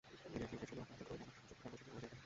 এদের 0.35 0.45
খিলখিল 0.49 0.79
স্বর্গীয় 0.79 0.83
অট্টহাসিতে 0.83 1.05
ঘরে 1.07 1.17
যেন 1.21 1.29
সুখের 1.37 1.57
কালবৈশাখী 1.61 1.87
বয়ে 1.91 1.99
যেতে 2.01 2.05
থাকে। 2.09 2.17